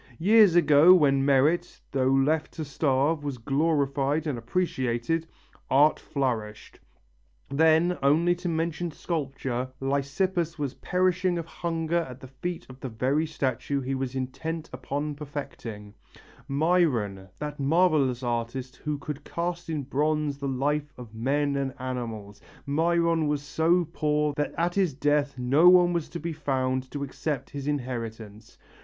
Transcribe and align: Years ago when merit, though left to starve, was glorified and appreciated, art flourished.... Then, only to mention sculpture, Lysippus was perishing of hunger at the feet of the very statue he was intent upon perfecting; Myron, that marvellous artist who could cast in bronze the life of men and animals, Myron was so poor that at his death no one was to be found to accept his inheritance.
Years 0.17 0.55
ago 0.55 0.95
when 0.95 1.23
merit, 1.23 1.79
though 1.91 2.09
left 2.09 2.53
to 2.53 2.65
starve, 2.65 3.23
was 3.23 3.37
glorified 3.37 4.25
and 4.25 4.35
appreciated, 4.35 5.27
art 5.69 5.99
flourished.... 5.99 6.79
Then, 7.49 7.99
only 8.01 8.33
to 8.37 8.49
mention 8.49 8.89
sculpture, 8.89 9.69
Lysippus 9.79 10.57
was 10.57 10.73
perishing 10.73 11.37
of 11.37 11.45
hunger 11.45 11.99
at 11.99 12.19
the 12.19 12.25
feet 12.27 12.65
of 12.67 12.79
the 12.79 12.89
very 12.89 13.27
statue 13.27 13.79
he 13.79 13.93
was 13.93 14.15
intent 14.15 14.71
upon 14.73 15.13
perfecting; 15.13 15.93
Myron, 16.47 17.27
that 17.37 17.59
marvellous 17.59 18.23
artist 18.23 18.77
who 18.77 18.97
could 18.97 19.23
cast 19.23 19.69
in 19.69 19.83
bronze 19.83 20.39
the 20.39 20.47
life 20.47 20.91
of 20.97 21.13
men 21.13 21.55
and 21.55 21.75
animals, 21.77 22.41
Myron 22.65 23.27
was 23.27 23.43
so 23.43 23.87
poor 23.93 24.33
that 24.35 24.55
at 24.57 24.73
his 24.73 24.95
death 24.95 25.37
no 25.37 25.69
one 25.69 25.93
was 25.93 26.09
to 26.09 26.19
be 26.19 26.33
found 26.33 26.89
to 26.89 27.03
accept 27.03 27.51
his 27.51 27.67
inheritance. 27.67 28.57